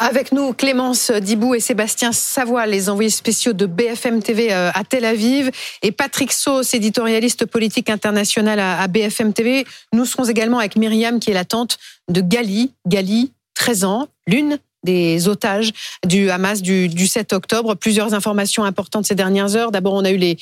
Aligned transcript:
Avec 0.00 0.30
nous, 0.30 0.52
Clémence 0.52 1.10
Dibou 1.10 1.56
et 1.56 1.60
Sébastien 1.60 2.12
Savoie, 2.12 2.66
les 2.66 2.88
envoyés 2.88 3.10
spéciaux 3.10 3.52
de 3.52 3.66
BFM 3.66 4.22
TV 4.22 4.52
euh, 4.52 4.70
à 4.72 4.84
Tel 4.84 5.04
Aviv, 5.04 5.50
et 5.82 5.90
Patrick 5.90 6.32
Sauce, 6.32 6.72
éditorialiste 6.72 7.46
politique 7.46 7.90
international 7.90 8.60
à 8.60 8.86
BFM 8.86 9.32
TV. 9.32 9.66
Nous 9.92 10.04
serons 10.04 10.24
également 10.24 10.60
avec 10.60 10.76
Myriam, 10.76 11.18
qui 11.18 11.32
est 11.32 11.34
la 11.34 11.44
tante 11.44 11.78
de 12.08 12.20
Gali. 12.20 12.72
Gali, 12.86 13.32
13 13.54 13.84
ans, 13.84 14.08
l'une 14.28 14.58
des 14.84 15.28
otages 15.28 15.72
du 16.06 16.30
Hamas 16.30 16.62
du, 16.62 16.88
du, 16.88 17.06
7 17.06 17.32
octobre. 17.32 17.74
Plusieurs 17.74 18.14
informations 18.14 18.64
importantes 18.64 19.06
ces 19.06 19.14
dernières 19.14 19.56
heures. 19.56 19.72
D'abord, 19.72 19.94
on 19.94 20.04
a 20.04 20.10
eu 20.10 20.16
les, 20.16 20.36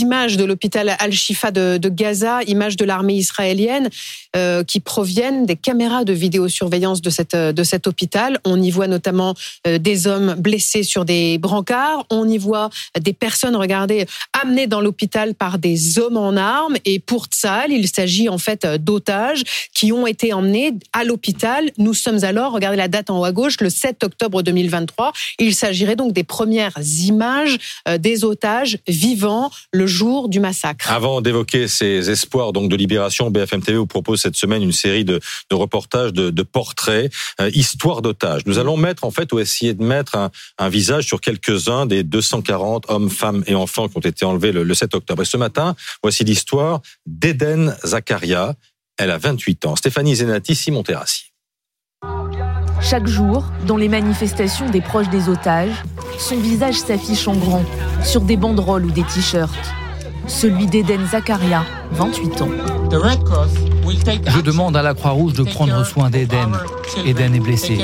images 0.00 0.36
de 0.36 0.44
l'hôpital 0.44 0.94
Al-Shifa 0.98 1.50
de, 1.50 1.88
Gaza, 1.88 2.42
images 2.44 2.76
de 2.76 2.84
l'armée 2.84 3.14
israélienne 3.14 3.88
euh, 4.36 4.62
qui 4.62 4.80
proviennent 4.80 5.46
des 5.46 5.56
caméras 5.56 6.04
de 6.04 6.12
vidéosurveillance 6.12 7.00
de, 7.02 7.10
cet 7.10 7.86
hôpital. 7.86 8.38
On 8.44 8.60
y 8.60 8.70
voit 8.70 8.86
notamment 8.86 9.34
euh, 9.66 9.78
des 9.78 10.06
hommes 10.06 10.34
blessés 10.34 10.82
sur 10.82 11.04
des 11.04 11.38
brancards. 11.38 12.06
On 12.10 12.28
y 12.28 12.38
voit 12.38 12.70
des 12.98 13.12
personnes, 13.12 13.56
regardez, 13.56 14.06
amenées 14.40 14.66
dans 14.66 14.80
l'hôpital 14.80 15.34
par 15.34 15.58
des 15.58 15.98
hommes 15.98 16.16
en 16.16 16.36
armes. 16.36 16.76
Et 16.84 16.98
pour 16.98 17.26
Tzal, 17.26 17.72
il 17.72 17.88
s'agit 17.88 18.28
en 18.28 18.38
fait 18.38 18.66
d'otages 18.66 19.42
qui 19.74 19.92
ont 19.92 20.06
été 20.06 20.32
emmenés 20.32 20.72
à 20.92 21.04
l'hôpital. 21.04 21.70
Nous 21.78 21.94
sommes 21.94 22.22
alors, 22.24 22.52
regardez 22.52 22.76
la 22.76 22.88
date 22.88 23.10
en 23.10 23.20
haut 23.20 23.24
à 23.24 23.32
gauche, 23.32 23.56
7 23.70 24.04
octobre 24.04 24.42
2023. 24.42 25.12
Il 25.38 25.54
s'agirait 25.54 25.96
donc 25.96 26.12
des 26.12 26.24
premières 26.24 26.78
images 27.02 27.58
euh, 27.88 27.98
des 27.98 28.24
otages 28.24 28.78
vivants 28.88 29.50
le 29.72 29.86
jour 29.86 30.28
du 30.28 30.40
massacre. 30.40 30.90
Avant 30.90 31.20
d'évoquer 31.20 31.68
ces 31.68 32.10
espoirs 32.10 32.52
donc 32.52 32.70
de 32.70 32.76
libération, 32.76 33.30
BFM 33.30 33.62
TV 33.62 33.78
vous 33.78 33.86
propose 33.86 34.20
cette 34.20 34.36
semaine 34.36 34.62
une 34.62 34.72
série 34.72 35.04
de, 35.04 35.20
reportages, 35.52 36.12
de, 36.12 36.42
portraits, 36.42 37.12
euh, 37.40 37.50
histoire 37.54 38.02
d'otages. 38.02 38.42
Nous 38.46 38.58
allons 38.58 38.76
mettre 38.76 39.04
en 39.04 39.10
fait 39.10 39.32
ou 39.32 39.38
essayer 39.38 39.74
de 39.74 39.82
mettre 39.82 40.16
un, 40.16 40.30
un 40.58 40.68
visage 40.68 41.06
sur 41.06 41.20
quelques-uns 41.20 41.86
des 41.86 42.02
240 42.02 42.86
hommes, 42.88 43.10
femmes 43.10 43.44
et 43.46 43.54
enfants 43.54 43.88
qui 43.88 43.96
ont 43.96 44.00
été 44.00 44.24
enlevés 44.24 44.52
le, 44.52 44.62
le 44.62 44.74
7 44.74 44.94
octobre. 44.94 45.22
Et 45.22 45.26
ce 45.26 45.36
matin, 45.36 45.74
voici 46.02 46.24
l'histoire 46.24 46.80
d'Eden 47.06 47.76
Zakaria. 47.84 48.54
Elle 48.98 49.10
a 49.10 49.18
28 49.18 49.66
ans. 49.66 49.76
Stéphanie 49.76 50.16
Zenati, 50.16 50.54
Simon 50.54 50.82
Terrassi. 50.82 51.29
Chaque 52.82 53.06
jour, 53.06 53.44
dans 53.66 53.76
les 53.76 53.88
manifestations 53.88 54.68
des 54.70 54.80
proches 54.80 55.10
des 55.10 55.28
otages, 55.28 55.84
son 56.18 56.38
visage 56.38 56.76
s'affiche 56.76 57.28
en 57.28 57.34
grand 57.34 57.62
sur 58.02 58.22
des 58.22 58.36
banderoles 58.36 58.86
ou 58.86 58.90
des 58.90 59.02
t-shirts. 59.02 59.54
Celui 60.26 60.66
d'Eden 60.66 61.06
Zakaria, 61.06 61.64
28 61.92 62.42
ans. 62.42 62.48
Je 64.28 64.40
demande 64.40 64.76
à 64.76 64.82
la 64.82 64.94
Croix-Rouge 64.94 65.34
de 65.34 65.44
prendre 65.44 65.84
soin 65.84 66.10
d'Eden. 66.10 66.56
Eden 67.04 67.34
est 67.34 67.40
blessé. 67.40 67.78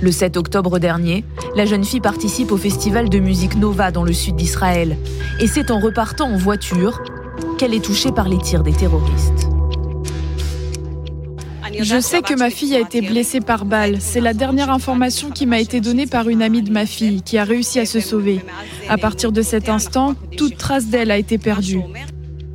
Le 0.00 0.12
7 0.12 0.36
octobre 0.36 0.78
dernier, 0.78 1.24
la 1.56 1.66
jeune 1.66 1.84
fille 1.84 2.00
participe 2.00 2.52
au 2.52 2.56
festival 2.56 3.08
de 3.08 3.18
musique 3.18 3.56
Nova 3.56 3.90
dans 3.90 4.04
le 4.04 4.12
sud 4.12 4.36
d'Israël. 4.36 4.96
Et 5.40 5.46
c'est 5.46 5.70
en 5.70 5.78
repartant 5.78 6.28
en 6.32 6.36
voiture 6.36 7.02
qu'elle 7.58 7.74
est 7.74 7.84
touchée 7.84 8.12
par 8.12 8.28
les 8.28 8.38
tirs 8.38 8.62
des 8.62 8.72
terroristes. 8.72 9.49
Je 11.82 11.98
sais 11.98 12.20
que 12.20 12.34
ma 12.34 12.50
fille 12.50 12.74
a 12.76 12.80
été 12.80 13.00
blessée 13.00 13.40
par 13.40 13.64
balle. 13.64 13.96
C'est 14.00 14.20
la 14.20 14.34
dernière 14.34 14.70
information 14.70 15.30
qui 15.30 15.46
m'a 15.46 15.60
été 15.60 15.80
donnée 15.80 16.06
par 16.06 16.28
une 16.28 16.42
amie 16.42 16.62
de 16.62 16.70
ma 16.70 16.84
fille 16.84 17.22
qui 17.22 17.38
a 17.38 17.44
réussi 17.44 17.80
à 17.80 17.86
se 17.86 18.00
sauver. 18.00 18.40
À 18.88 18.98
partir 18.98 19.32
de 19.32 19.40
cet 19.40 19.68
instant, 19.68 20.14
toute 20.36 20.58
trace 20.58 20.86
d'elle 20.86 21.10
a 21.10 21.16
été 21.16 21.38
perdue. 21.38 21.80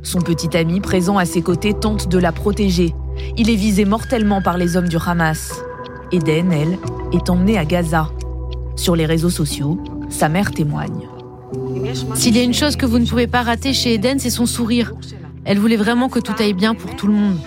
Son 0.02 0.20
petit 0.20 0.56
ami 0.56 0.80
présent 0.80 1.18
à 1.18 1.24
ses 1.24 1.42
côtés 1.42 1.74
tente 1.74 2.08
de 2.08 2.18
la 2.18 2.30
protéger. 2.30 2.94
Il 3.36 3.50
est 3.50 3.56
visé 3.56 3.84
mortellement 3.84 4.42
par 4.42 4.58
les 4.58 4.76
hommes 4.76 4.88
du 4.88 4.98
Hamas. 5.04 5.52
Eden, 6.12 6.52
elle, 6.52 6.78
est 7.12 7.28
emmenée 7.28 7.58
à 7.58 7.64
Gaza. 7.64 8.10
Sur 8.76 8.94
les 8.94 9.06
réseaux 9.06 9.30
sociaux, 9.30 9.82
sa 10.08 10.28
mère 10.28 10.52
témoigne. 10.52 11.08
S'il 12.14 12.36
y 12.36 12.40
a 12.40 12.44
une 12.44 12.54
chose 12.54 12.76
que 12.76 12.86
vous 12.86 12.98
ne 12.98 13.06
pouvez 13.06 13.26
pas 13.26 13.42
rater 13.42 13.72
chez 13.72 13.94
Eden, 13.94 14.20
c'est 14.20 14.30
son 14.30 14.46
sourire. 14.46 14.92
Elle 15.44 15.58
voulait 15.58 15.76
vraiment 15.76 16.08
que 16.08 16.20
tout 16.20 16.34
aille 16.38 16.54
bien 16.54 16.74
pour 16.74 16.94
tout 16.94 17.06
le 17.06 17.14
monde. 17.14 17.38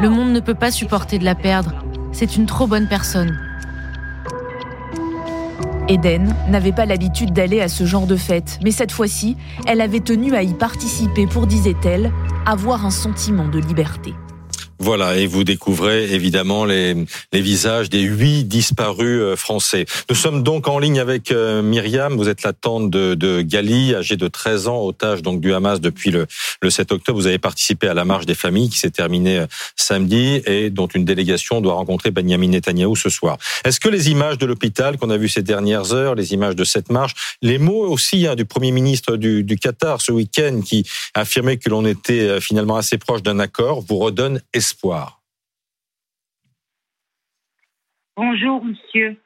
Le 0.00 0.08
monde 0.08 0.32
ne 0.32 0.40
peut 0.40 0.54
pas 0.54 0.70
supporter 0.70 1.18
de 1.18 1.26
la 1.26 1.34
perdre. 1.34 1.74
C'est 2.12 2.36
une 2.36 2.46
trop 2.46 2.66
bonne 2.66 2.88
personne. 2.88 3.38
Eden 5.88 6.34
n'avait 6.48 6.72
pas 6.72 6.86
l'habitude 6.86 7.34
d'aller 7.34 7.60
à 7.60 7.68
ce 7.68 7.84
genre 7.84 8.06
de 8.06 8.16
fête, 8.16 8.58
mais 8.64 8.70
cette 8.70 8.92
fois-ci, 8.92 9.36
elle 9.66 9.82
avait 9.82 10.00
tenu 10.00 10.34
à 10.34 10.42
y 10.42 10.54
participer 10.54 11.26
pour, 11.26 11.46
disait-elle, 11.46 12.12
avoir 12.46 12.86
un 12.86 12.90
sentiment 12.90 13.48
de 13.48 13.58
liberté. 13.58 14.14
Voilà, 14.82 15.18
et 15.18 15.26
vous 15.26 15.44
découvrez 15.44 16.10
évidemment 16.14 16.64
les, 16.64 16.96
les 17.34 17.42
visages 17.42 17.90
des 17.90 18.00
huit 18.00 18.44
disparus 18.44 19.20
euh, 19.20 19.36
français. 19.36 19.84
Nous 20.08 20.16
sommes 20.16 20.42
donc 20.42 20.68
en 20.68 20.78
ligne 20.78 20.98
avec 20.98 21.32
euh, 21.32 21.60
Myriam, 21.60 22.16
vous 22.16 22.30
êtes 22.30 22.42
la 22.44 22.54
tante 22.54 22.88
de, 22.88 23.12
de 23.12 23.42
Gali, 23.42 23.94
âgée 23.94 24.16
de 24.16 24.26
13 24.26 24.68
ans, 24.68 24.82
otage 24.82 25.20
donc 25.20 25.42
du 25.42 25.52
Hamas 25.52 25.82
depuis 25.82 26.10
le, 26.10 26.26
le 26.62 26.70
7 26.70 26.92
octobre. 26.92 27.18
Vous 27.18 27.26
avez 27.26 27.38
participé 27.38 27.88
à 27.88 27.94
la 27.94 28.06
marche 28.06 28.24
des 28.24 28.34
familles 28.34 28.70
qui 28.70 28.78
s'est 28.78 28.90
terminée 28.90 29.40
euh, 29.40 29.46
samedi 29.76 30.40
et 30.46 30.70
dont 30.70 30.86
une 30.86 31.04
délégation 31.04 31.60
doit 31.60 31.74
rencontrer 31.74 32.10
Benjamin 32.10 32.48
Netanyahou 32.48 32.96
ce 32.96 33.10
soir. 33.10 33.36
Est-ce 33.66 33.80
que 33.80 33.90
les 33.90 34.08
images 34.08 34.38
de 34.38 34.46
l'hôpital 34.46 34.96
qu'on 34.96 35.10
a 35.10 35.18
vues 35.18 35.28
ces 35.28 35.42
dernières 35.42 35.92
heures, 35.92 36.14
les 36.14 36.32
images 36.32 36.56
de 36.56 36.64
cette 36.64 36.90
marche, 36.90 37.36
les 37.42 37.58
mots 37.58 37.86
aussi 37.86 38.26
hein, 38.26 38.34
du 38.34 38.46
Premier 38.46 38.72
ministre 38.72 39.18
du, 39.18 39.44
du 39.44 39.58
Qatar 39.58 40.00
ce 40.00 40.10
week-end 40.10 40.62
qui 40.64 40.88
affirmait 41.12 41.58
que 41.58 41.68
l'on 41.68 41.84
était 41.84 42.40
finalement 42.40 42.76
assez 42.76 42.96
proche 42.96 43.22
d'un 43.22 43.40
accord, 43.40 43.82
vous 43.86 43.98
redonnent 43.98 44.40
espoir 44.54 44.69
espoir. 44.70 45.20
Bonjour, 48.16 48.64
monsieur. 48.64 49.16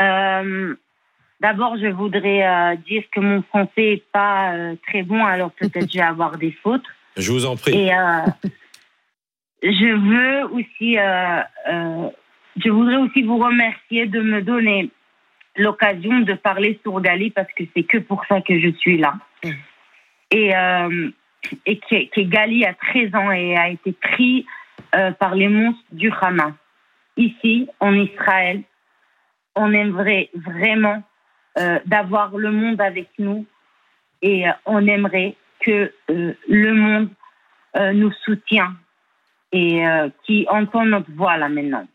Euh, 0.00 0.74
D'abord, 1.44 1.76
je 1.76 1.88
voudrais 1.88 2.46
euh, 2.46 2.76
dire 2.76 3.02
que 3.12 3.20
mon 3.20 3.42
français 3.42 3.70
n'est 3.76 4.02
pas 4.12 4.54
euh, 4.54 4.76
très 4.88 5.02
bon, 5.02 5.22
alors 5.22 5.50
peut-être 5.52 5.92
je 5.92 5.98
vais 5.98 6.04
avoir 6.04 6.38
des 6.38 6.52
fautes. 6.62 6.86
Je 7.18 7.30
vous 7.30 7.44
en 7.46 7.54
prie. 7.54 7.78
Et 7.78 7.94
euh, 7.94 8.26
je 9.62 9.90
veux 9.94 10.52
aussi, 10.52 10.98
euh, 10.98 11.42
euh, 11.68 12.08
je 12.56 12.70
voudrais 12.70 12.96
aussi 12.96 13.22
vous 13.22 13.38
remercier 13.38 14.06
de 14.06 14.20
me 14.20 14.42
donner 14.42 14.90
l'occasion 15.56 16.20
de 16.20 16.32
parler 16.32 16.80
sur 16.82 17.00
Gali 17.00 17.30
parce 17.30 17.52
que 17.52 17.62
c'est 17.76 17.84
que 17.84 17.98
pour 17.98 18.24
ça 18.26 18.40
que 18.40 18.58
je 18.58 18.70
suis 18.78 18.96
là. 18.96 19.14
Mm. 19.44 21.10
Et 21.66 21.78
que, 21.78 22.08
que 22.10 22.20
Gali 22.22 22.64
a 22.64 22.74
13 22.74 23.14
ans 23.14 23.30
et 23.30 23.56
a 23.56 23.68
été 23.68 23.92
pris 23.92 24.46
euh, 24.94 25.10
par 25.12 25.34
les 25.34 25.48
monstres 25.48 25.82
du 25.92 26.10
Hamas. 26.20 26.52
Ici, 27.16 27.68
en 27.80 27.94
Israël, 27.94 28.62
on 29.56 29.72
aimerait 29.72 30.30
vraiment 30.34 31.02
euh, 31.58 31.78
d'avoir 31.86 32.36
le 32.36 32.50
monde 32.50 32.80
avec 32.80 33.08
nous 33.18 33.44
et 34.22 34.48
euh, 34.48 34.52
on 34.66 34.86
aimerait 34.86 35.36
que 35.60 35.92
le 36.08 36.74
monde 36.74 37.08
nous 37.94 38.12
soutienne 38.24 38.74
et 39.50 39.82
qui 40.24 40.46
entend 40.50 40.84
notre 40.84 41.10
voix 41.12 41.38
là 41.38 41.48
maintenant. 41.48 41.86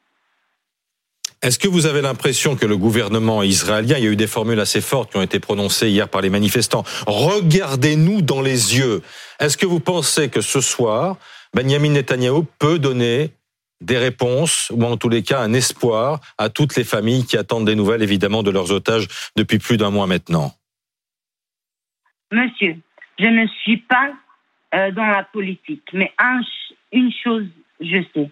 Est-ce 1.42 1.58
que 1.58 1.70
vous 1.70 1.86
avez 1.86 2.02
l'impression 2.02 2.58
que 2.58 2.66
le 2.66 2.76
gouvernement 2.76 3.44
israélien, 3.44 3.98
il 3.98 4.04
y 4.04 4.08
a 4.08 4.12
eu 4.12 4.18
des 4.18 4.28
formules 4.28 4.60
assez 4.60 4.82
fortes 4.82 5.12
qui 5.12 5.18
ont 5.18 5.22
été 5.22 5.40
prononcées 5.40 5.90
hier 5.90 6.10
par 6.10 6.20
les 6.20 6.30
manifestants, 6.30 6.84
regardez-nous 7.08 8.22
dans 8.22 8.42
les 8.42 8.78
yeux. 8.78 9.02
Est-ce 9.40 9.58
que 9.58 9.66
vous 9.66 9.80
pensez 9.80 10.30
que 10.30 10.42
ce 10.42 10.60
soir, 10.60 11.16
Benjamin 11.54 11.92
Netanyahu 11.92 12.44
peut 12.60 12.78
donner 12.78 13.32
des 13.80 13.98
réponses, 13.98 14.70
ou 14.76 14.84
en 14.84 14.98
tous 14.98 15.08
les 15.08 15.24
cas 15.24 15.40
un 15.40 15.54
espoir 15.54 16.20
à 16.38 16.50
toutes 16.50 16.76
les 16.76 16.84
familles 16.84 17.26
qui 17.26 17.38
attendent 17.38 17.66
des 17.66 17.76
nouvelles, 17.76 18.04
évidemment, 18.04 18.44
de 18.44 18.52
leurs 18.52 18.74
otages 18.74 19.08
depuis 19.38 19.60
plus 19.60 19.78
d'un 19.78 19.92
mois 19.92 20.08
maintenant? 20.08 20.52
Monsieur, 22.34 22.76
je 23.18 23.28
ne 23.28 23.48
suis 23.64 23.78
pas 23.78 24.12
euh, 24.76 24.92
dans 24.92 25.06
la 25.06 25.24
politique, 25.24 25.88
mais 25.94 26.12
un, 26.18 26.42
une 26.92 27.14
chose, 27.24 27.46
je 27.80 28.04
sais, 28.14 28.30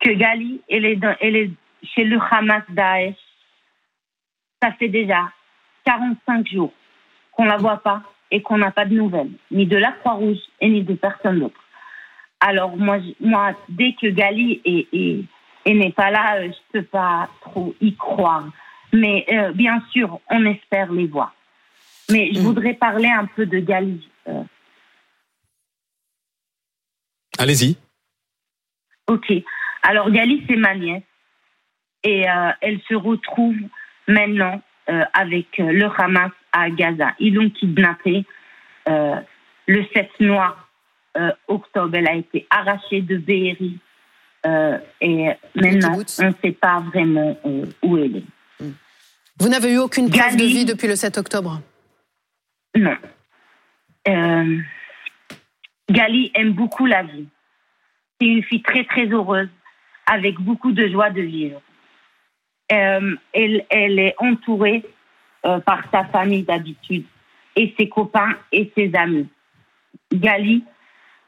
que 0.00 0.10
Gali, 0.10 0.60
elle 0.68 0.84
est 0.84 1.50
chez 1.82 2.04
le 2.04 2.18
Hamas 2.30 2.62
Daesh. 2.68 3.16
Ça 4.62 4.72
fait 4.72 4.88
déjà 4.88 5.30
45 5.84 6.46
jours 6.48 6.72
qu'on 7.32 7.44
la 7.44 7.56
voit 7.58 7.78
pas 7.78 8.02
et 8.30 8.42
qu'on 8.42 8.58
n'a 8.58 8.70
pas 8.72 8.84
de 8.86 8.94
nouvelles, 8.94 9.30
ni 9.50 9.66
de 9.66 9.76
la 9.76 9.92
Croix-Rouge 9.92 10.38
et 10.60 10.68
ni 10.68 10.82
de 10.82 10.94
personne 10.94 11.40
d'autre. 11.40 11.60
Alors 12.40 12.76
moi, 12.76 12.98
moi, 13.20 13.52
dès 13.68 13.92
que 13.94 14.08
Gali 14.08 14.60
est, 14.64 14.88
est, 14.92 15.24
est 15.66 15.74
n'est 15.74 15.92
pas 15.92 16.10
là, 16.10 16.36
euh, 16.38 16.48
je 16.50 16.78
peux 16.78 16.84
pas 16.84 17.28
trop 17.40 17.74
y 17.80 17.94
croire. 17.96 18.46
Mais 18.92 19.24
euh, 19.30 19.52
bien 19.52 19.80
sûr, 19.92 20.20
on 20.30 20.44
espère 20.46 20.90
les 20.92 21.06
voir. 21.06 21.34
Mais 22.10 22.30
je 22.32 22.40
Mm. 22.40 22.42
voudrais 22.42 22.74
parler 22.74 23.08
un 23.08 23.26
peu 23.26 23.46
de 23.46 23.58
Gali. 23.58 24.08
Euh, 24.28 24.42
Allez-y. 27.38 27.76
ok. 29.08 29.32
Alors 29.82 30.10
Gali, 30.10 30.44
c'est 30.48 30.56
ma 30.56 30.74
nièce. 30.74 31.02
Et 32.06 32.28
euh, 32.30 32.50
elle 32.60 32.80
se 32.88 32.94
retrouve 32.94 33.56
maintenant 34.06 34.62
euh, 34.88 35.02
avec 35.12 35.58
euh, 35.58 35.72
le 35.72 35.86
Hamas 35.98 36.30
à 36.52 36.70
Gaza. 36.70 37.12
Ils 37.18 37.34
l'ont 37.34 37.50
kidnappée 37.50 38.24
euh, 38.88 39.16
le 39.66 39.84
7 39.92 40.20
noir 40.20 40.62
octobre. 41.48 41.96
Elle 41.96 42.06
a 42.06 42.14
été 42.14 42.46
arrachée 42.50 43.00
de 43.00 43.16
Be'eri 43.16 43.78
et 45.00 45.30
maintenant, 45.54 45.96
on 46.20 46.26
ne 46.26 46.32
sait 46.44 46.52
pas 46.52 46.78
vraiment 46.80 47.36
où 47.82 47.96
elle 47.96 48.18
est. 48.18 48.24
Vous 49.40 49.48
n'avez 49.48 49.72
eu 49.72 49.78
aucune 49.78 50.08
preuve 50.10 50.36
de 50.36 50.44
vie 50.44 50.66
depuis 50.66 50.86
le 50.86 50.94
7 50.94 51.18
octobre? 51.18 51.60
Non. 52.76 52.96
Gali 55.90 56.30
aime 56.34 56.52
beaucoup 56.52 56.86
la 56.86 57.02
vie. 57.02 57.26
C'est 58.20 58.26
une 58.26 58.42
fille 58.44 58.62
très 58.62 58.84
très 58.84 59.06
heureuse, 59.06 59.48
avec 60.04 60.38
beaucoup 60.38 60.70
de 60.70 60.86
joie 60.86 61.10
de 61.10 61.22
vivre. 61.22 61.60
Elle, 62.68 63.64
elle 63.70 63.98
est 63.98 64.14
entourée 64.18 64.82
euh, 65.44 65.60
par 65.60 65.84
sa 65.92 66.04
famille 66.04 66.42
d'habitude 66.42 67.04
et 67.54 67.74
ses 67.78 67.88
copains 67.88 68.36
et 68.52 68.70
ses 68.76 68.94
amis. 68.94 69.28
Gali, 70.12 70.64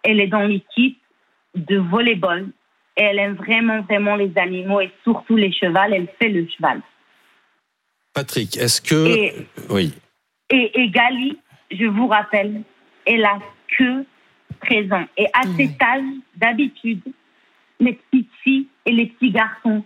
elle 0.02 0.20
est 0.20 0.26
dans 0.26 0.42
l'équipe 0.42 0.98
de 1.54 1.78
volleyball 1.78 2.48
et 2.96 3.02
elle 3.02 3.18
aime 3.18 3.34
vraiment, 3.34 3.80
vraiment 3.82 4.16
les 4.16 4.36
animaux 4.36 4.80
et 4.80 4.90
surtout 5.04 5.36
les 5.36 5.52
chevals. 5.52 5.92
Elle 5.92 6.08
fait 6.18 6.28
le 6.28 6.46
cheval. 6.48 6.80
Patrick, 8.12 8.56
est-ce 8.56 8.80
que... 8.80 9.44
oui. 9.70 9.94
Et, 10.50 10.80
et, 10.80 10.88
Gali, 10.88 11.38
je 11.70 11.86
vous 11.86 12.08
rappelle, 12.08 12.62
elle 13.06 13.24
a 13.24 13.38
que 13.76 14.04
13 14.62 14.92
ans. 14.92 15.04
Et 15.16 15.26
à 15.32 15.42
cet 15.56 15.80
âge, 15.82 16.04
d'habitude, 16.36 17.02
les 17.78 17.92
petites 17.92 18.32
filles 18.42 18.66
et 18.86 18.92
les 18.92 19.06
petits 19.06 19.30
garçons, 19.30 19.84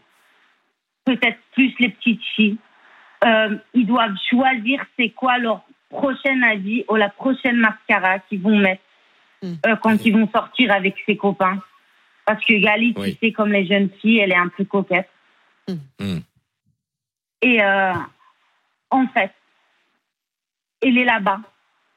peut-être 1.05 1.39
plus 1.53 1.75
les 1.79 1.91
petites 1.91 2.23
filles, 2.37 2.59
euh, 3.25 3.57
ils 3.75 3.87
doivent 3.87 4.17
choisir 4.31 4.85
c'est 4.99 5.11
quoi 5.11 5.39
leur 5.39 5.63
prochain 5.89 6.43
avis 6.43 6.85
ou 6.89 6.97
la 6.97 7.09
prochaine 7.09 7.57
mascara 7.57 8.19
qu'ils 8.21 8.41
vont 8.41 8.57
mettre 8.57 8.83
hmm. 9.43 9.55
euh, 9.67 9.77
quand 9.77 10.05
ils 10.05 10.13
vont 10.13 10.29
sortir 10.31 10.73
avec 10.73 10.97
ses 11.07 11.17
copains. 11.17 11.61
Parce 12.25 12.45
que 12.45 12.55
Gali, 12.55 12.95
tu 12.95 13.13
sais, 13.21 13.33
comme 13.33 13.53
les 13.53 13.67
jeunes 13.67 13.91
filles, 14.01 14.19
elle 14.19 14.33
est 14.33 14.37
un 14.37 14.49
peu 14.49 14.65
coquette. 14.65 15.09
Hmm. 15.69 15.75
Hmm. 16.01 16.21
Et 17.43 17.63
euh, 17.63 17.93
en 18.91 19.07
fait, 19.09 19.33
elle 20.81 20.99
est 20.99 21.05
là-bas 21.05 21.41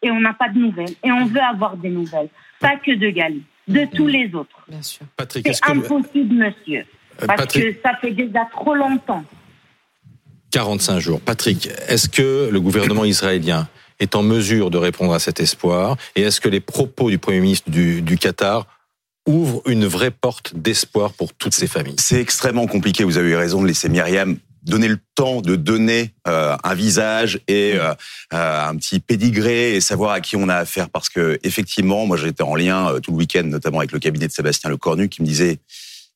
et 0.01 0.11
on 0.11 0.19
n'a 0.19 0.33
pas 0.33 0.49
de 0.49 0.59
nouvelles. 0.59 0.95
Et 1.03 1.11
on 1.11 1.25
veut 1.25 1.41
avoir 1.41 1.77
des 1.77 1.89
nouvelles. 1.89 2.29
Pas 2.59 2.77
que 2.77 2.91
de 2.91 3.09
Gali, 3.09 3.43
de 3.67 3.85
tous 3.95 4.07
les 4.07 4.33
autres. 4.33 4.63
Bien 4.67 4.81
sûr. 4.81 5.05
C'est 5.29 5.69
impossible, 5.69 6.33
monsieur. 6.35 6.85
Parce 7.17 7.53
que 7.53 7.75
ça 7.83 7.95
fait 8.01 8.11
déjà 8.11 8.47
trop 8.51 8.75
longtemps. 8.75 9.23
45 10.51 10.99
jours. 10.99 11.21
Patrick, 11.21 11.69
est-ce 11.87 12.07
que 12.07 12.49
le 12.51 12.61
gouvernement 12.61 13.03
israélien 13.03 13.67
est 13.99 14.15
en 14.15 14.23
mesure 14.23 14.71
de 14.71 14.77
répondre 14.77 15.13
à 15.13 15.19
cet 15.19 15.39
espoir 15.39 15.97
Et 16.15 16.21
est-ce 16.21 16.39
que 16.39 16.49
les 16.49 16.61
propos 16.61 17.09
du 17.09 17.17
Premier 17.17 17.41
ministre 17.41 17.69
du, 17.69 18.17
Qatar 18.17 18.65
ouvrent 19.27 19.61
une 19.65 19.85
vraie 19.85 20.11
porte 20.11 20.55
d'espoir 20.55 21.13
pour 21.13 21.33
toutes 21.33 21.53
ces 21.53 21.67
familles? 21.67 21.95
C'est 21.97 22.21
extrêmement 22.21 22.67
compliqué, 22.67 23.03
vous 23.03 23.17
avez 23.17 23.31
eu 23.31 23.35
raison 23.35 23.61
de 23.61 23.67
laisser 23.67 23.89
Myriam 23.89 24.37
donner 24.63 24.87
le 24.87 24.97
temps 25.13 25.41
de 25.41 25.55
donner 25.55 26.11
euh, 26.27 26.57
un 26.63 26.73
visage 26.73 27.39
et 27.47 27.73
euh, 27.75 27.93
euh, 28.33 28.67
un 28.69 28.75
petit 28.77 28.99
pédigré 28.99 29.75
et 29.75 29.81
savoir 29.81 30.11
à 30.11 30.21
qui 30.21 30.35
on 30.35 30.49
a 30.49 30.55
affaire 30.55 30.89
parce 30.89 31.07
que 31.07 31.39
effectivement 31.43 32.07
moi 32.07 32.17
j'étais 32.17 32.41
en 32.41 32.55
lien 32.55 32.99
tout 33.01 33.11
le 33.11 33.17
week-end 33.17 33.43
notamment 33.43 33.77
avec 33.77 33.91
le 33.91 33.99
cabinet 33.99 34.27
de 34.27 34.31
Sébastien 34.31 34.71
Lecornu 34.71 35.07
qui 35.07 35.21
me 35.21 35.27
disait 35.27 35.59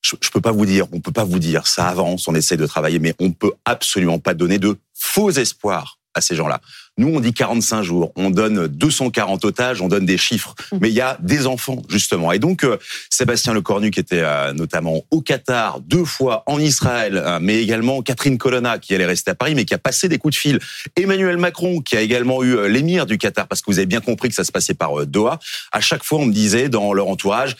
je, 0.01 0.15
je 0.21 0.29
peux 0.29 0.41
pas 0.41 0.51
vous 0.51 0.65
dire, 0.65 0.85
on 0.91 0.99
peut 0.99 1.11
pas 1.11 1.23
vous 1.23 1.39
dire, 1.39 1.67
ça 1.67 1.87
avance, 1.87 2.27
on 2.27 2.35
essaie 2.35 2.57
de 2.57 2.65
travailler, 2.65 2.99
mais 2.99 3.13
on 3.19 3.31
peut 3.31 3.51
absolument 3.65 4.19
pas 4.19 4.33
donner 4.33 4.59
de 4.59 4.77
faux 4.93 5.31
espoirs 5.31 5.99
à 6.13 6.21
ces 6.21 6.35
gens-là. 6.35 6.59
Nous, 6.97 7.07
on 7.07 7.19
dit 7.21 7.33
45 7.33 7.81
jours, 7.81 8.11
on 8.17 8.29
donne 8.29 8.67
240 8.67 9.45
otages, 9.45 9.81
on 9.81 9.87
donne 9.87 10.05
des 10.05 10.17
chiffres, 10.17 10.53
mmh. 10.71 10.77
mais 10.81 10.89
il 10.89 10.95
y 10.95 11.01
a 11.01 11.17
des 11.21 11.47
enfants 11.47 11.81
justement. 11.87 12.33
Et 12.33 12.39
donc, 12.39 12.65
euh, 12.65 12.77
Sébastien 13.09 13.53
Lecornu, 13.53 13.89
qui 13.89 14.01
était 14.01 14.21
euh, 14.21 14.51
notamment 14.51 15.03
au 15.09 15.21
Qatar, 15.21 15.79
deux 15.79 16.03
fois 16.03 16.43
en 16.45 16.59
Israël, 16.59 17.15
euh, 17.15 17.39
mais 17.41 17.61
également 17.61 18.01
Catherine 18.01 18.37
Colonna, 18.37 18.79
qui 18.79 18.93
allait 18.93 19.05
rester 19.05 19.31
à 19.31 19.35
Paris, 19.35 19.55
mais 19.55 19.63
qui 19.63 19.73
a 19.73 19.77
passé 19.77 20.09
des 20.09 20.17
coups 20.17 20.35
de 20.35 20.39
fil. 20.39 20.59
Emmanuel 20.97 21.37
Macron, 21.37 21.79
qui 21.79 21.95
a 21.95 22.01
également 22.01 22.43
eu 22.43 22.67
l'émir 22.67 23.05
du 23.05 23.17
Qatar, 23.17 23.47
parce 23.47 23.61
que 23.61 23.71
vous 23.71 23.79
avez 23.79 23.85
bien 23.85 24.01
compris 24.01 24.27
que 24.27 24.35
ça 24.35 24.43
se 24.43 24.51
passait 24.51 24.73
par 24.73 25.05
Doha. 25.05 25.39
À 25.71 25.79
chaque 25.79 26.03
fois, 26.03 26.19
on 26.19 26.25
me 26.25 26.33
disait 26.33 26.67
dans 26.67 26.91
leur 26.91 27.07
entourage, 27.07 27.55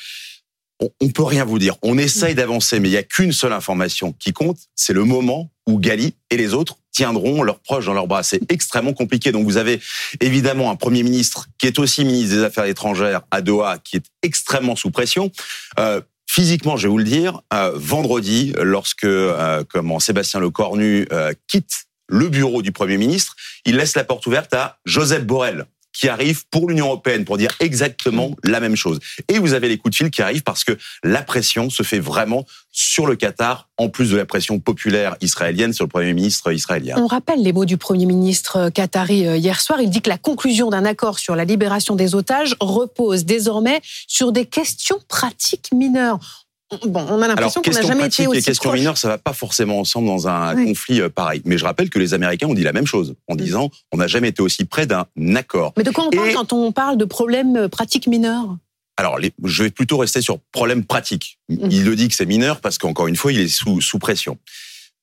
on, 0.80 0.90
on 1.02 1.10
peut 1.10 1.24
rien 1.24 1.46
vous 1.46 1.60
dire. 1.60 1.76
On 1.82 1.98
essaye 1.98 2.36
d'avancer, 2.36 2.80
mais 2.80 2.90
il 2.90 2.94
y 2.94 2.98
a 2.98 3.04
qu'une 3.04 3.32
seule 3.32 3.54
information 3.54 4.14
qui 4.14 4.34
compte, 4.34 4.58
c'est 4.76 4.94
le 4.94 5.04
moment 5.04 5.52
où 5.68 5.80
Gali 5.80 6.16
et 6.30 6.38
les 6.38 6.54
autres 6.54 6.78
tiendront 6.92 7.44
leurs 7.44 7.60
proches 7.60 7.86
dans 7.86 7.94
leurs 7.94 8.08
bras. 8.08 8.24
C'est 8.24 8.52
extrêmement 8.52 8.94
compliqué. 8.94 9.32
Donc 9.32 9.46
vous 9.46 9.58
avez 9.58 9.80
évidemment 10.20 10.72
un 10.72 10.76
Premier 10.76 11.04
ministre 11.04 11.48
qui 11.58 11.68
est 11.68 11.80
aussi 11.80 12.04
ministre 12.04 12.36
des 12.36 12.44
Affaires 12.44 12.66
étrangères 12.66 13.22
à 13.32 13.42
Doha, 13.42 13.78
qui 13.78 13.98
est 13.98 14.06
extrêmement 14.24 14.76
sous 14.76 14.92
pression. 14.92 15.32
Euh, 15.80 16.02
physiquement, 16.30 16.78
je 16.78 16.84
vais 16.84 16.92
vous 16.92 16.98
le 16.98 17.04
dire, 17.04 17.42
euh, 17.54 17.72
vendredi, 17.76 18.54
lorsque 18.62 19.04
euh, 19.04 19.64
comment 19.68 20.00
Sébastien 20.00 20.40
Lecornu 20.40 21.08
euh, 21.12 21.34
quitte 21.48 21.86
le 22.08 22.28
bureau 22.28 22.62
du 22.62 22.72
Premier 22.72 22.98
ministre, 22.98 23.36
il 23.66 23.78
laisse 23.78 23.96
la 23.96 24.04
porte 24.04 24.26
ouverte 24.26 24.54
à 24.54 24.80
Joseph 24.86 25.26
Borrell, 25.26 25.66
qui 26.00 26.08
arrivent 26.08 26.46
pour 26.50 26.70
l'Union 26.70 26.86
européenne 26.86 27.26
pour 27.26 27.38
dire 27.38 27.52
exactement 27.60 28.32
la 28.46 28.62
même 28.62 28.78
chose. 28.78 29.00
Et 29.28 29.38
vous 29.38 29.54
avez 29.54 29.68
les 29.68 29.78
coups 29.78 29.92
de 29.92 29.96
fil 29.98 30.12
qui 30.12 30.22
arrivent 30.22 30.44
parce 30.44 30.64
que 30.64 30.78
la 31.04 31.22
pression 31.22 31.70
se 31.70 31.84
fait 31.84 32.00
vraiment 32.00 32.46
sur 32.72 33.06
le 33.06 33.18
Qatar, 33.18 33.68
en 33.78 33.90
plus 33.90 34.12
de 34.12 34.16
la 34.18 34.26
pression 34.26 34.60
populaire 34.60 35.18
israélienne 35.20 35.74
sur 35.74 35.84
le 35.84 35.90
Premier 35.90 36.14
ministre 36.14 36.54
israélien. 36.54 36.96
On 36.98 37.08
rappelle 37.08 37.44
les 37.44 37.52
mots 37.52 37.66
du 37.66 37.78
Premier 37.78 38.06
ministre 38.06 38.70
qatari 38.70 39.28
euh, 39.28 39.36
hier 39.36 39.60
soir. 39.60 39.82
Il 39.82 39.90
dit 39.90 40.02
que 40.02 40.10
la 40.10 40.18
conclusion 40.18 40.70
d'un 40.70 40.86
accord 40.86 41.20
sur 41.20 41.36
la 41.36 41.44
libération 41.44 41.96
des 41.96 42.16
otages 42.16 42.56
repose 42.62 43.26
désormais 43.26 43.82
sur 44.08 44.32
des 44.32 44.46
questions 44.46 45.00
pratiques 45.10 45.70
mineures. 45.74 46.49
Bon, 46.86 47.06
on 47.10 47.22
a 47.22 47.28
l'impression 47.28 47.62
qu'on 47.62 47.72
n'a 47.72 47.82
jamais 47.82 48.06
été 48.06 48.28
aussi 48.28 48.40
et 48.40 48.42
questions 48.44 48.72
mineures, 48.72 48.98
ça 48.98 49.08
va 49.08 49.18
pas 49.18 49.34
forcément 49.34 49.80
ensemble 49.80 50.08
dans 50.08 50.28
un 50.28 50.54
conflit 50.66 51.02
euh, 51.02 51.10
pareil. 51.10 51.42
Mais 51.46 51.58
je 51.58 51.66
rappelle 51.66 51.90
que 51.90 51.98
les 51.98 52.14
Américains 52.14 52.48
ont 52.48 52.54
dit 52.54 52.64
la 52.64 52.74
même 52.74 52.86
chose 52.86 53.16
en 53.28 53.34
mm. 53.34 53.38
disant 53.38 53.70
on 53.92 53.98
n'a 53.98 54.08
jamais 54.08 54.30
été 54.30 54.42
aussi 54.42 54.66
près 54.66 54.86
d'un 54.86 55.06
accord. 55.36 55.74
Mais 55.78 55.84
de 55.84 55.90
quoi 55.90 56.06
on 56.06 56.12
parle 56.12 56.34
quand 56.34 56.54
on 56.54 56.72
parle 56.72 56.98
de 56.98 57.06
problèmes 57.06 57.56
euh, 57.56 57.68
pratiques 57.70 58.08
mineurs? 58.08 58.56
Alors, 58.98 59.18
je 59.44 59.64
vais 59.64 59.72
plutôt 59.72 59.98
rester 59.98 60.22
sur 60.22 60.40
problème 60.52 60.84
pratique. 60.84 61.40
Mm. 61.50 61.70
Il 61.72 61.86
le 61.86 61.96
dit 61.96 62.08
que 62.08 62.14
c'est 62.14 62.28
mineur 62.28 62.62
parce 62.62 62.78
qu'encore 62.78 63.08
une 63.08 63.16
fois, 63.16 63.32
il 63.32 63.40
est 63.40 63.48
sous, 63.48 63.82
sous 63.82 63.98
pression. 63.98 64.38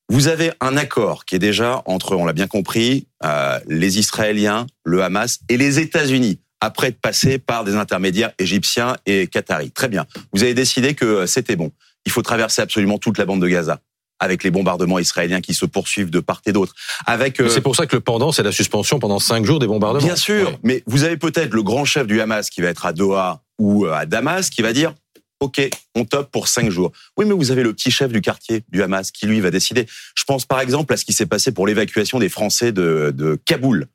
Vous 0.08 0.28
avez 0.28 0.52
un 0.60 0.76
accord 0.76 1.24
qui 1.24 1.34
est 1.34 1.40
déjà 1.40 1.82
entre, 1.86 2.14
on 2.14 2.26
l'a 2.26 2.32
bien 2.32 2.46
compris, 2.46 3.08
euh, 3.24 3.58
les 3.66 3.98
Israéliens, 3.98 4.68
le 4.84 5.02
Hamas 5.02 5.40
et 5.48 5.56
les 5.56 5.80
États-Unis 5.80 6.38
après 6.60 6.90
de 6.90 6.96
passer 6.96 7.38
par 7.38 7.64
des 7.64 7.74
intermédiaires 7.74 8.32
égyptiens 8.38 8.96
et 9.06 9.26
qataris. 9.26 9.70
Très 9.70 9.88
bien. 9.88 10.06
Vous 10.32 10.42
avez 10.42 10.54
décidé 10.54 10.94
que 10.94 11.26
c'était 11.26 11.56
bon. 11.56 11.72
Il 12.06 12.12
faut 12.12 12.22
traverser 12.22 12.62
absolument 12.62 12.98
toute 12.98 13.18
la 13.18 13.24
bande 13.26 13.42
de 13.42 13.48
Gaza 13.48 13.80
avec 14.18 14.44
les 14.44 14.50
bombardements 14.50 14.98
israéliens 14.98 15.40
qui 15.40 15.54
se 15.54 15.66
poursuivent 15.66 16.10
de 16.10 16.20
part 16.20 16.40
et 16.46 16.52
d'autre. 16.52 16.74
Avec 17.04 17.40
euh, 17.40 17.48
c'est 17.48 17.60
pour 17.60 17.76
ça 17.76 17.86
que 17.86 17.96
le 17.96 18.00
pendant 18.00 18.32
c'est 18.32 18.42
la 18.42 18.52
suspension 18.52 18.98
pendant 18.98 19.18
cinq 19.18 19.44
jours 19.44 19.58
des 19.58 19.66
bombardements. 19.66 20.04
Bien 20.04 20.16
sûr, 20.16 20.58
mais 20.62 20.82
vous 20.86 21.04
avez 21.04 21.16
peut-être 21.16 21.52
le 21.52 21.62
grand 21.62 21.84
chef 21.84 22.06
du 22.06 22.20
Hamas 22.20 22.48
qui 22.48 22.62
va 22.62 22.68
être 22.68 22.86
à 22.86 22.92
Doha 22.92 23.42
ou 23.58 23.86
euh, 23.86 23.92
à 23.92 24.06
Damas 24.06 24.48
qui 24.50 24.62
va 24.62 24.72
dire 24.72 24.94
OK, 25.40 25.60
on 25.94 26.06
top 26.06 26.30
pour 26.30 26.48
cinq 26.48 26.70
jours. 26.70 26.92
Oui, 27.18 27.26
mais 27.26 27.34
vous 27.34 27.50
avez 27.50 27.62
le 27.62 27.74
petit 27.74 27.90
chef 27.90 28.10
du 28.10 28.22
quartier 28.22 28.62
du 28.70 28.82
Hamas 28.82 29.10
qui 29.10 29.26
lui 29.26 29.40
va 29.40 29.50
décider. 29.50 29.86
Je 30.14 30.24
pense 30.24 30.46
par 30.46 30.60
exemple 30.60 30.94
à 30.94 30.96
ce 30.96 31.04
qui 31.04 31.12
s'est 31.12 31.26
passé 31.26 31.52
pour 31.52 31.66
l'évacuation 31.66 32.18
des 32.18 32.30
Français 32.30 32.72
de, 32.72 33.12
de 33.14 33.38
Kaboul 33.44 33.86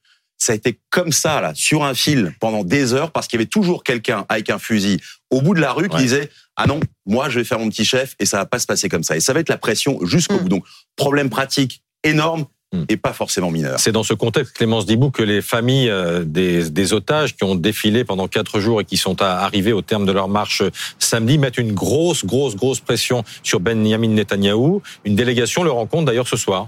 ça 0.42 0.54
a 0.54 0.56
été 0.56 0.80
comme 0.90 1.12
ça, 1.12 1.40
là, 1.40 1.52
sur 1.54 1.84
un 1.84 1.94
fil 1.94 2.34
pendant 2.40 2.64
des 2.64 2.96
heures, 2.96 3.12
parce 3.12 3.28
qu'il 3.28 3.38
y 3.38 3.42
avait 3.42 3.50
toujours 3.50 3.84
quelqu'un 3.84 4.26
avec 4.28 4.50
un 4.50 4.58
fusil 4.58 5.00
au 5.30 5.40
bout 5.40 5.54
de 5.54 5.62
la 5.62 5.72
rue 5.72 5.88
qui 5.88 5.98
disait 5.98 6.32
Ah 6.56 6.66
non, 6.66 6.80
moi 7.06 7.30
je 7.30 7.40
vais 7.40 7.46
faire 7.46 7.60
mon 7.60 7.70
petit 7.70 7.86
chef 7.86 8.16
et 8.18 8.26
ça 8.26 8.38
va 8.38 8.48
pas 8.48 8.58
se 8.58 8.66
passer 8.66 8.90
comme 8.90 9.04
ça. 9.04 9.16
Et 9.16 9.20
ça 9.20 9.34
va 9.34 9.40
être 9.40 9.50
la 9.50 9.60
pression 9.60 10.04
jusqu'au 10.04 10.38
mm. 10.38 10.40
bout. 10.40 10.50
Donc, 10.50 10.66
problème 10.96 11.30
pratique 11.30 11.84
énorme 12.04 12.46
mm. 12.74 12.86
et 12.90 12.98
pas 12.98 13.14
forcément 13.14 13.52
mineur. 13.52 13.80
C'est 13.80 13.92
dans 13.92 14.02
ce 14.02 14.16
contexte, 14.16 14.54
Clémence 14.58 14.88
Dibou, 14.88 15.12
que 15.12 15.22
les 15.22 15.44
familles 15.44 15.92
euh, 15.92 16.24
des, 16.26 16.72
des, 16.72 16.94
otages 16.94 17.36
qui 17.36 17.44
ont 17.44 17.54
défilé 17.54 18.04
pendant 18.04 18.28
quatre 18.28 18.60
jours 18.60 18.82
et 18.82 18.86
qui 18.86 18.98
sont 18.98 19.22
arrivés 19.22 19.74
au 19.74 19.84
terme 19.84 20.08
de 20.08 20.12
leur 20.12 20.28
marche 20.28 20.64
samedi 20.98 21.38
mettent 21.38 21.60
une 21.60 21.74
grosse, 21.74 22.26
grosse, 22.26 22.56
grosse 22.56 22.80
pression 22.80 23.24
sur 23.44 23.60
Benjamin 23.60 24.08
Netanyahou. 24.08 24.82
Une 25.06 25.16
délégation 25.16 25.64
le 25.64 25.72
rencontre 25.72 26.06
d'ailleurs 26.06 26.28
ce 26.28 26.38
soir. 26.38 26.68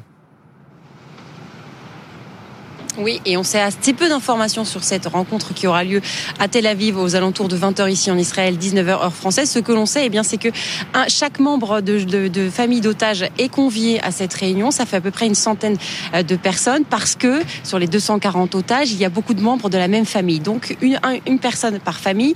Oui, 2.97 3.21
et 3.25 3.38
on 3.38 3.43
sait 3.43 3.59
assez 3.59 3.93
peu 3.93 4.07
d'informations 4.07 4.65
sur 4.65 4.83
cette 4.83 5.07
rencontre 5.07 5.53
qui 5.55 5.65
aura 5.65 5.83
lieu 5.83 6.00
à 6.39 6.47
Tel 6.47 6.67
Aviv 6.67 7.00
aux 7.00 7.15
alentours 7.15 7.47
de 7.47 7.57
20h 7.57 7.89
ici 7.89 8.12
en 8.12 8.17
Israël, 8.19 8.55
19h 8.57 8.89
heure 8.89 9.13
française. 9.13 9.50
Ce 9.50 9.57
que 9.57 9.71
l'on 9.71 9.88
sait, 9.88 10.05
eh 10.05 10.09
bien, 10.09 10.21
c'est 10.21 10.38
que 10.38 10.50
chaque 11.07 11.39
membre 11.39 11.81
de, 11.81 12.50
famille 12.51 12.81
d'otages 12.81 13.25
est 13.39 13.50
convié 13.50 14.00
à 14.03 14.12
cette 14.12 14.33
réunion. 14.33 14.69
Ça 14.69 14.85
fait 14.85 14.97
à 14.97 15.01
peu 15.01 15.09
près 15.09 15.25
une 15.25 15.33
centaine 15.33 15.77
euh, 16.13 16.21
de 16.21 16.35
personnes 16.35 16.85
parce 16.85 17.15
que 17.15 17.41
sur 17.63 17.79
les 17.79 17.88
240 17.88 18.53
otages, 18.53 18.91
il 18.91 19.00
y 19.00 19.05
a 19.05 19.09
beaucoup 19.09 19.33
de 19.33 19.41
membres 19.41 19.69
de 19.69 19.77
la 19.77 19.88
même 19.88 20.05
famille. 20.05 20.39
Donc 20.39 20.77
une 20.81 21.39
personne 21.39 21.79
par 21.79 22.00
famille 22.00 22.35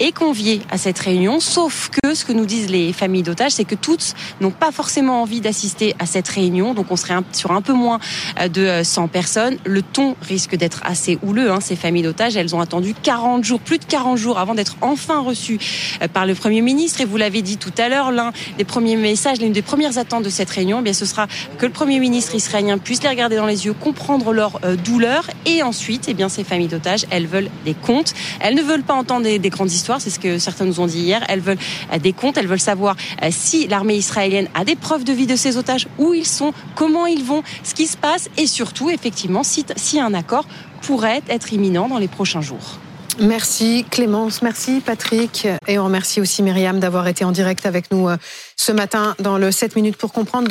est 0.00 0.12
convié 0.12 0.60
à 0.70 0.78
cette 0.78 0.98
réunion, 0.98 1.40
sauf 1.40 1.90
que 1.90 2.14
ce 2.14 2.24
que 2.24 2.32
nous 2.32 2.46
disent 2.46 2.70
les 2.70 2.92
familles 2.92 3.22
d'otages, 3.22 3.52
c'est 3.52 3.64
que 3.64 3.74
toutes 3.74 4.14
n'ont 4.40 4.50
pas 4.50 4.72
forcément 4.72 5.22
envie 5.22 5.40
d'assister 5.40 5.94
à 5.98 6.06
cette 6.06 6.28
réunion, 6.28 6.74
donc 6.74 6.86
on 6.90 6.96
serait 6.96 7.14
sur 7.32 7.52
un 7.52 7.62
peu 7.62 7.72
moins 7.72 7.98
euh, 8.40 8.48
de 8.48 8.82
100 8.82 9.04
euh, 9.04 9.06
personnes. 9.06 9.56
Le 9.64 9.82
ton 9.82 10.16
risque 10.22 10.56
d'être 10.56 10.80
assez 10.84 11.18
houleux. 11.22 11.50
Hein, 11.50 11.60
ces 11.60 11.76
familles 11.76 12.02
d'otages, 12.02 12.36
elles 12.36 12.54
ont 12.54 12.60
attendu 12.60 12.94
40 13.02 13.44
jours, 13.44 13.60
plus 13.60 13.78
de 13.78 13.84
40 13.84 14.18
jours 14.18 14.38
avant 14.38 14.54
d'être 14.54 14.76
enfin 14.80 15.20
reçues 15.20 15.58
euh, 16.02 16.08
par 16.08 16.26
le 16.26 16.34
Premier 16.34 16.62
ministre. 16.62 17.00
Et 17.00 17.04
vous 17.04 17.16
l'avez 17.16 17.42
dit 17.42 17.56
tout 17.56 17.72
à 17.78 17.88
l'heure, 17.88 18.12
l'un 18.12 18.32
des 18.58 18.64
premiers 18.64 18.96
messages, 18.96 19.40
l'une 19.40 19.52
des 19.52 19.62
premières 19.62 19.98
attentes 19.98 20.24
de 20.24 20.30
cette 20.30 20.50
réunion, 20.50 20.78
eh 20.80 20.82
bien, 20.82 20.92
ce 20.92 21.06
sera 21.06 21.26
que 21.58 21.66
le 21.66 21.72
Premier 21.72 22.00
ministre 22.00 22.34
israélien 22.34 22.78
puisse 22.78 23.02
les 23.02 23.08
regarder 23.08 23.36
dans 23.36 23.46
les 23.46 23.66
yeux, 23.66 23.72
comprendre 23.72 24.32
leur 24.32 24.60
douleur, 24.84 25.26
et 25.44 25.62
ensuite, 25.62 26.06
eh 26.08 26.14
bien, 26.14 26.28
ces 26.28 26.44
familles 26.44 26.68
d'otages, 26.68 27.06
elles 27.10 27.26
veulent 27.26 27.50
des 27.64 27.74
comptes. 27.74 28.14
Elles 28.40 28.54
ne 28.54 28.62
veulent 28.62 28.82
pas 28.82 28.94
entendre 28.94 29.22
des, 29.22 29.38
des 29.38 29.50
grandes 29.50 29.72
histoires, 29.72 29.85
c'est 29.98 30.10
ce 30.10 30.18
que 30.18 30.38
certains 30.38 30.64
nous 30.64 30.80
ont 30.80 30.86
dit 30.86 31.00
hier. 31.00 31.24
Elles 31.28 31.40
veulent 31.40 31.58
des 32.00 32.12
comptes, 32.12 32.36
elles 32.36 32.46
veulent 32.46 32.58
savoir 32.60 32.96
si 33.30 33.66
l'armée 33.66 33.96
israélienne 33.96 34.48
a 34.54 34.64
des 34.64 34.76
preuves 34.76 35.04
de 35.04 35.12
vie 35.12 35.26
de 35.26 35.36
ces 35.36 35.56
otages, 35.56 35.88
où 35.98 36.14
ils 36.14 36.26
sont, 36.26 36.52
comment 36.74 37.06
ils 37.06 37.24
vont, 37.24 37.42
ce 37.62 37.74
qui 37.74 37.86
se 37.86 37.96
passe, 37.96 38.28
et 38.36 38.46
surtout, 38.46 38.90
effectivement, 38.90 39.42
si, 39.42 39.64
si 39.76 40.00
un 40.00 40.14
accord 40.14 40.46
pourrait 40.82 41.22
être 41.28 41.52
imminent 41.52 41.88
dans 41.88 41.98
les 41.98 42.08
prochains 42.08 42.40
jours. 42.40 42.78
Merci 43.18 43.86
Clémence, 43.90 44.42
merci 44.42 44.82
Patrick 44.84 45.48
et 45.66 45.78
on 45.78 45.86
remercie 45.86 46.20
aussi 46.20 46.42
Myriam 46.42 46.80
d'avoir 46.80 47.08
été 47.08 47.24
en 47.24 47.32
direct 47.32 47.64
avec 47.64 47.90
nous 47.90 48.10
euh, 48.10 48.18
ce 48.56 48.72
matin 48.72 49.14
dans 49.18 49.38
le 49.38 49.50
7 49.50 49.74
minutes 49.74 49.96
pour 49.96 50.12
comprendre. 50.12 50.44